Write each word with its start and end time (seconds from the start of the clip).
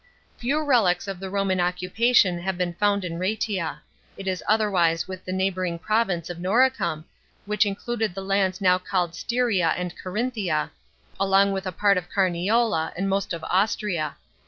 Few 0.37 0.59
relics 0.59 1.07
of 1.07 1.19
the 1.19 1.29
Roman 1.29 1.59
occupation 1.61 2.39
have 2.39 2.57
been 2.57 2.73
found 2.73 3.05
in 3.05 3.19
Raetia; 3.19 3.81
it 4.17 4.27
is 4.27 4.43
otherwise 4.47 5.05
wita 5.05 5.25
the 5.25 5.31
neighbouring 5.31 5.77
province 5.77 6.27
of 6.27 6.39
Noricum, 6.39 7.05
which 7.45 7.67
included 7.67 8.15
the 8.15 8.23
lands 8.25 8.59
now 8.59 8.79
called 8.79 9.13
Styria 9.13 9.75
and 9.77 9.93
Carimhia, 9.95 10.71
along; 11.19 11.51
with 11.51 11.67
a 11.67 11.71
part 11.71 11.97
of 11.99 12.09
Carniola 12.09 12.93
and 12.97 13.07
most 13.09 13.31
of 13.31 13.43
Austria. 13.43 14.15